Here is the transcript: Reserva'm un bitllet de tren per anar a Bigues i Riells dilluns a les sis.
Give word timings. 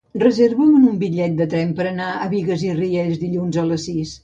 Reserva'm 0.21 0.77
un 0.91 0.95
bitllet 1.03 1.35
de 1.41 1.47
tren 1.51 1.75
per 1.81 1.87
anar 1.91 2.09
a 2.23 2.27
Bigues 2.33 2.65
i 2.71 2.73
Riells 2.81 3.23
dilluns 3.27 3.63
a 3.67 3.71
les 3.71 3.89
sis. 3.93 4.19